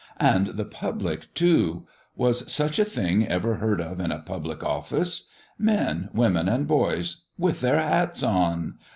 And 0.19 0.47
the 0.57 0.65
public 0.65 1.31
too! 1.35 1.85
Was 2.15 2.51
such 2.51 2.79
a 2.79 2.85
thing 2.85 3.27
ever 3.27 3.57
heard 3.57 3.79
of 3.79 3.99
in 3.99 4.11
a 4.11 4.17
public 4.17 4.63
office? 4.63 5.29
Men, 5.59 6.09
women, 6.11 6.49
and 6.49 6.67
boys, 6.67 7.25
with 7.37 7.61
their 7.61 7.79
hats 7.79 8.23
on! 8.23 8.79